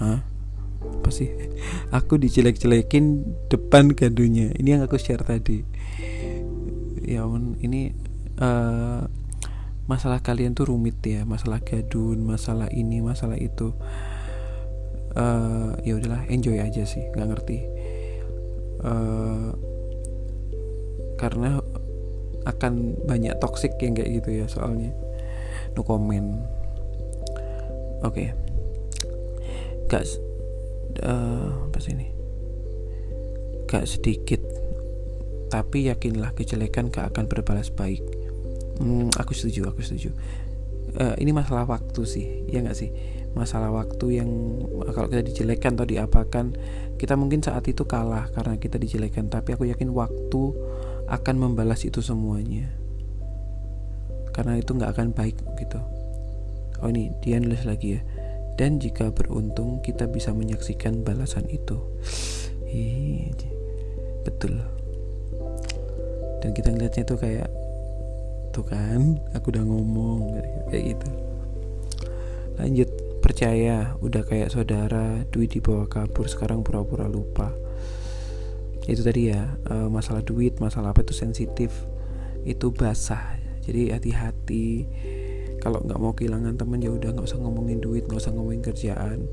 Hah? 0.00 0.24
Apa 0.86 1.10
sih? 1.10 1.30
Aku 1.94 2.18
dijelek-jelekin 2.18 3.22
depan 3.46 3.94
gadunya 3.94 4.50
ini 4.58 4.74
yang 4.74 4.82
aku 4.82 4.98
share 4.98 5.22
tadi. 5.22 5.62
Ya 7.06 7.22
ini 7.62 7.94
uh, 8.42 9.06
masalah 9.86 10.18
kalian 10.22 10.58
tuh 10.58 10.70
rumit 10.70 10.98
ya. 11.06 11.22
Masalah 11.22 11.62
gadun 11.62 12.26
masalah 12.26 12.66
ini 12.74 12.98
masalah 12.98 13.38
itu. 13.38 13.74
Uh, 15.16 15.72
ya 15.86 15.96
udahlah 15.96 16.26
enjoy 16.26 16.58
aja 16.58 16.82
sih. 16.82 17.06
Nggak 17.14 17.28
ngerti. 17.34 17.58
Uh, 18.82 19.54
karena 21.16 21.62
akan 22.46 22.94
banyak 23.06 23.34
toxic 23.42 23.74
yang 23.82 23.94
kayak 23.94 24.22
gitu 24.22 24.42
ya 24.42 24.46
soalnya. 24.46 24.90
No 25.74 25.82
comment. 25.82 26.42
Oke. 28.02 28.10
Okay. 28.10 28.28
gak 29.86 30.02
uh, 31.02 31.68
apa 31.68 31.78
sih 31.82 31.92
ini? 31.92 32.08
Gak 33.66 33.84
sedikit 33.84 34.40
tapi 35.46 35.86
yakinlah 35.86 36.34
kejelekan 36.34 36.90
gak 36.90 37.14
akan 37.14 37.30
berbalas 37.30 37.70
baik. 37.70 38.02
Hmm, 38.82 39.08
aku 39.16 39.32
setuju 39.32 39.70
aku 39.70 39.80
setuju. 39.80 40.12
Uh, 40.96 41.12
ini 41.20 41.34
masalah 41.34 41.68
waktu 41.68 42.02
sih 42.08 42.26
ya 42.48 42.62
nggak 42.64 42.76
sih? 42.76 42.92
Masalah 43.36 43.68
waktu 43.68 44.20
yang 44.22 44.30
kalau 44.96 45.12
kita 45.12 45.22
dijelekan 45.24 45.76
atau 45.76 45.84
diapakan 45.84 46.56
kita 46.96 47.20
mungkin 47.20 47.44
saat 47.44 47.68
itu 47.68 47.84
kalah 47.84 48.32
karena 48.32 48.56
kita 48.56 48.80
dijelekan 48.80 49.28
tapi 49.28 49.52
aku 49.52 49.68
yakin 49.68 49.92
waktu 49.92 50.42
akan 51.08 51.34
membalas 51.36 51.84
itu 51.84 52.00
semuanya. 52.00 52.72
Karena 54.32 54.56
itu 54.60 54.72
nggak 54.72 54.92
akan 54.96 55.08
baik 55.12 55.36
gitu. 55.60 55.80
Oh 56.80 56.88
ini 56.92 57.12
dia 57.24 57.40
nulis 57.40 57.64
lagi 57.64 57.96
ya 57.96 58.00
dan 58.56 58.80
jika 58.80 59.12
beruntung 59.12 59.84
kita 59.84 60.08
bisa 60.08 60.32
menyaksikan 60.32 61.04
balasan 61.04 61.44
itu. 61.52 61.76
Betul. 64.26 64.58
Dan 66.42 66.50
kita 66.50 66.74
ngeliatnya 66.74 67.04
tuh 67.06 67.20
kayak 67.20 67.48
tuh 68.50 68.66
kan 68.66 69.20
aku 69.36 69.54
udah 69.54 69.64
ngomong 69.64 70.40
kayak 70.72 70.96
gitu. 70.96 71.08
Lanjut 72.56 72.90
percaya 73.20 73.94
udah 74.00 74.22
kayak 74.24 74.50
saudara 74.50 75.22
duit 75.28 75.52
dibawa 75.52 75.86
kabur 75.86 76.26
sekarang 76.26 76.66
pura-pura 76.66 77.06
lupa. 77.06 77.54
Itu 78.88 79.06
tadi 79.06 79.30
ya 79.30 79.56
eh, 79.70 79.88
masalah 79.92 80.24
duit 80.24 80.58
masalah 80.58 80.90
apa 80.90 81.06
itu 81.06 81.14
sensitif. 81.14 81.70
Itu 82.42 82.74
basah. 82.74 83.38
Jadi 83.66 83.90
hati-hati 83.90 84.86
kalau 85.66 85.82
nggak 85.82 85.98
mau 85.98 86.14
kehilangan 86.14 86.54
teman 86.54 86.78
ya 86.78 86.94
udah 86.94 87.10
nggak 87.10 87.26
usah 87.26 87.42
ngomongin 87.42 87.82
duit 87.82 88.06
nggak 88.06 88.22
usah 88.22 88.30
ngomongin 88.30 88.62
kerjaan. 88.62 89.26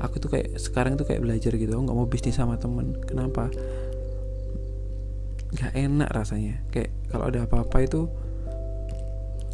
Aku 0.00 0.16
tuh 0.16 0.32
kayak 0.32 0.56
sekarang 0.56 0.96
tuh 0.96 1.04
kayak 1.04 1.20
belajar 1.20 1.52
gitu 1.60 1.76
nggak 1.76 1.92
mau 1.92 2.08
bisnis 2.08 2.40
sama 2.40 2.56
temen. 2.56 2.96
Kenapa? 3.04 3.52
Nggak 5.52 5.72
enak 5.76 6.08
rasanya. 6.08 6.64
Kayak 6.72 6.96
kalau 7.12 7.28
ada 7.28 7.44
apa-apa 7.44 7.84
itu 7.84 8.08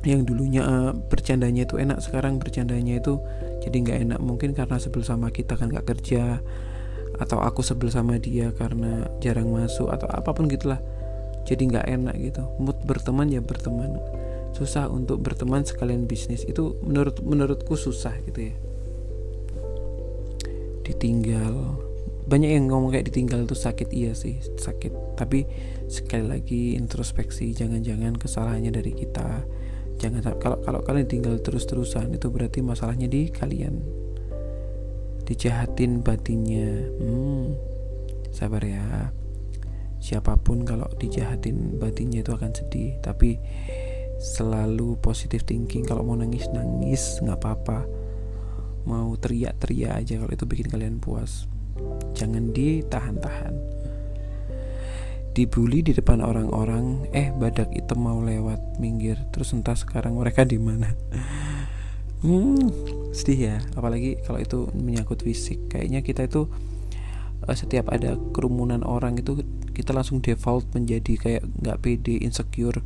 yang 0.06 0.22
dulunya 0.22 0.62
uh, 0.62 0.92
bercandanya 0.94 1.66
itu 1.66 1.82
enak 1.82 1.98
sekarang 1.98 2.38
bercandanya 2.38 3.02
itu 3.02 3.18
jadi 3.66 3.74
nggak 3.74 3.98
enak. 4.06 4.18
Mungkin 4.22 4.54
karena 4.54 4.78
sebel 4.78 5.02
sama 5.02 5.34
kita 5.34 5.58
kan 5.58 5.66
nggak 5.66 5.98
kerja 5.98 6.38
atau 7.18 7.42
aku 7.42 7.66
sebel 7.66 7.90
sama 7.90 8.22
dia 8.22 8.54
karena 8.54 9.10
jarang 9.18 9.50
masuk 9.50 9.90
atau 9.90 10.06
apa 10.14 10.30
pun 10.30 10.46
gitulah. 10.46 10.78
Jadi 11.42 11.74
nggak 11.74 11.90
enak 11.90 12.14
gitu. 12.22 12.46
Mood 12.62 12.78
berteman 12.86 13.34
ya 13.34 13.42
berteman 13.42 13.98
susah 14.54 14.86
untuk 14.86 15.18
berteman 15.18 15.66
sekalian 15.66 16.06
bisnis 16.06 16.46
itu 16.46 16.78
menurut 16.86 17.18
menurutku 17.20 17.74
susah 17.74 18.14
gitu 18.30 18.54
ya. 18.54 18.56
Ditinggal 20.86 21.84
banyak 22.24 22.56
yang 22.56 22.72
ngomong 22.72 22.88
kayak 22.88 23.12
ditinggal 23.12 23.44
itu 23.44 23.52
sakit 23.52 23.92
iya 23.92 24.16
sih 24.16 24.40
sakit. 24.40 25.18
Tapi 25.18 25.44
sekali 25.90 26.24
lagi 26.24 26.78
introspeksi 26.78 27.52
jangan-jangan 27.52 28.16
kesalahannya 28.16 28.72
dari 28.72 28.94
kita. 28.96 29.44
Jangan 30.00 30.22
kalau 30.40 30.58
kalau 30.64 30.80
kalian 30.86 31.10
tinggal 31.10 31.36
terus-terusan 31.42 32.14
itu 32.14 32.30
berarti 32.32 32.64
masalahnya 32.64 33.10
di 33.10 33.28
kalian. 33.28 33.82
Dijahatin 35.28 36.00
batinnya. 36.00 36.94
Hmm, 37.02 37.58
sabar 38.30 38.62
ya. 38.64 39.12
Siapa 40.04 40.36
pun 40.36 40.68
kalau 40.68 40.88
dijahatin 41.00 41.80
batinnya 41.80 42.24
itu 42.24 42.32
akan 42.32 42.52
sedih. 42.52 43.00
Tapi 43.00 43.40
selalu 44.24 44.96
positif 45.04 45.44
thinking. 45.44 45.84
Kalau 45.84 46.00
mau 46.00 46.16
nangis 46.16 46.48
nangis 46.48 47.20
nggak 47.20 47.36
apa-apa. 47.44 47.84
Mau 48.88 49.12
teriak-teriak 49.20 49.92
aja 50.00 50.14
kalau 50.16 50.32
itu 50.32 50.44
bikin 50.48 50.72
kalian 50.72 50.96
puas. 50.96 51.44
Jangan 52.16 52.56
ditahan-tahan. 52.56 53.52
Dibully 55.34 55.82
di 55.82 55.92
depan 55.92 56.22
orang-orang 56.22 57.10
eh 57.10 57.28
badak 57.36 57.76
hitam 57.76 58.00
mau 58.00 58.24
lewat 58.24 58.80
minggir. 58.80 59.20
Terus 59.28 59.52
entah 59.52 59.76
sekarang 59.76 60.16
mereka 60.16 60.48
di 60.48 60.56
mana. 60.56 60.88
Hmm 62.24 62.72
sedih 63.12 63.40
ya. 63.52 63.56
Apalagi 63.76 64.16
kalau 64.24 64.40
itu 64.40 64.72
menyangkut 64.72 65.20
fisik. 65.20 65.68
Kayaknya 65.68 66.00
kita 66.00 66.24
itu 66.24 66.48
uh, 67.44 67.56
setiap 67.56 67.92
ada 67.92 68.16
kerumunan 68.32 68.80
orang 68.80 69.20
itu 69.20 69.44
kita 69.74 69.90
langsung 69.90 70.22
default 70.22 70.70
menjadi 70.72 71.18
kayak 71.18 71.42
nggak 71.60 71.78
pede 71.82 72.22
insecure 72.22 72.80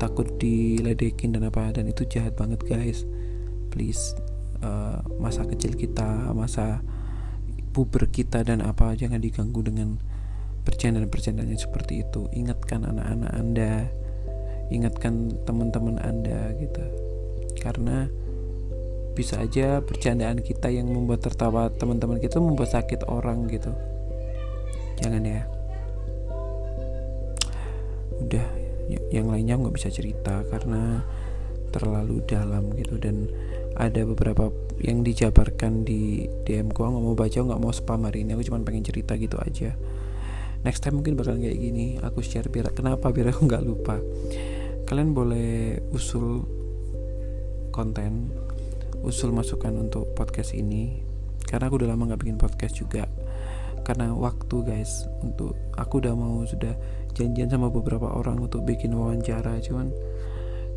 takut 0.00 0.26
diledekin 0.40 1.36
dan 1.36 1.44
apa 1.46 1.70
dan 1.76 1.86
itu 1.86 2.08
jahat 2.08 2.34
banget 2.34 2.64
guys. 2.64 3.04
Please 3.68 4.16
uh, 4.64 5.04
masa 5.20 5.44
kecil 5.44 5.76
kita 5.76 6.32
masa 6.32 6.80
puber 7.70 8.10
kita 8.10 8.42
dan 8.42 8.64
apa 8.64 8.96
jangan 8.98 9.22
diganggu 9.22 9.60
dengan 9.62 10.00
percandaan-percandaan 10.64 11.54
seperti 11.54 12.02
itu. 12.02 12.26
Ingatkan 12.32 12.88
anak-anak 12.88 13.32
anda 13.36 13.72
ingatkan 14.70 15.36
teman-teman 15.44 16.00
anda 16.00 16.56
gitu. 16.56 16.82
Karena 17.60 18.08
bisa 19.12 19.42
aja 19.42 19.82
percandaan 19.84 20.40
kita 20.40 20.70
yang 20.70 20.88
membuat 20.88 21.26
tertawa 21.26 21.68
teman-teman 21.68 22.22
kita 22.22 22.40
membuat 22.40 22.72
sakit 22.72 23.04
orang 23.10 23.50
gitu. 23.50 23.74
Jangan 25.02 25.22
ya 25.26 25.59
udah 28.20 28.46
yang 29.14 29.30
lainnya 29.30 29.54
nggak 29.54 29.76
bisa 29.76 29.88
cerita 29.90 30.42
karena 30.50 31.02
terlalu 31.70 32.22
dalam 32.26 32.74
gitu. 32.74 32.98
Dan 32.98 33.30
ada 33.78 34.02
beberapa 34.02 34.50
yang 34.82 35.06
dijabarkan 35.06 35.86
di 35.86 36.26
DM 36.44 36.74
gua 36.74 36.90
nggak 36.90 37.04
mau 37.04 37.14
baca 37.14 37.38
nggak 37.38 37.60
mau 37.62 37.72
spam 37.72 38.04
hari 38.04 38.26
ini 38.26 38.34
aku 38.34 38.50
cuma 38.50 38.60
pengen 38.62 38.84
cerita 38.84 39.14
gitu 39.16 39.38
aja. 39.38 39.74
Next 40.60 40.84
time 40.84 41.00
mungkin 41.00 41.16
bakal 41.16 41.40
kayak 41.40 41.56
gini 41.56 41.96
aku 42.02 42.20
share 42.20 42.50
biar 42.50 42.74
kenapa? 42.76 43.08
Biar 43.14 43.32
aku 43.32 43.48
nggak 43.48 43.64
lupa. 43.64 43.96
Kalian 44.84 45.14
boleh 45.14 45.78
usul 45.94 46.44
konten 47.70 48.34
usul 49.00 49.32
masukan 49.32 49.72
untuk 49.80 50.12
podcast 50.12 50.52
ini 50.52 51.00
karena 51.48 51.72
aku 51.72 51.80
udah 51.80 51.88
lama 51.88 52.12
nggak 52.12 52.20
bikin 52.20 52.36
podcast 52.36 52.76
juga 52.76 53.08
karena 53.90 54.14
waktu 54.14 54.56
guys. 54.62 55.10
Untuk 55.18 55.58
aku 55.74 55.98
udah 55.98 56.14
mau 56.14 56.46
sudah 56.46 56.78
janjian 57.18 57.50
sama 57.50 57.66
beberapa 57.66 58.06
orang 58.06 58.38
untuk 58.38 58.62
bikin 58.62 58.94
wawancara 58.94 59.58
cuman 59.58 59.90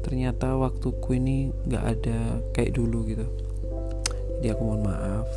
ternyata 0.02 0.58
waktuku 0.58 1.22
ini 1.22 1.54
nggak 1.70 1.84
ada 1.86 2.42
kayak 2.58 2.74
dulu 2.74 3.06
gitu. 3.06 3.30
Jadi 4.42 4.48
aku 4.50 4.62
mohon 4.66 4.82
maaf. 4.82 5.30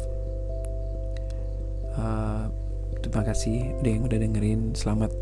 Uh, 1.96 2.44
terima 3.04 3.22
kasih 3.28 3.76
udah 3.84 3.90
yang 3.92 4.04
udah 4.08 4.18
dengerin. 4.24 4.60
Selamat 4.72 5.12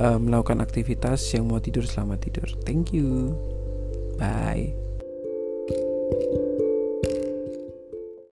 uh, 0.00 0.16
melakukan 0.16 0.64
aktivitas 0.64 1.20
yang 1.36 1.44
mau 1.44 1.60
tidur 1.60 1.84
selamat 1.84 2.24
tidur. 2.24 2.48
Thank 2.64 2.96
you. 2.96 3.36
Bye 4.16 4.72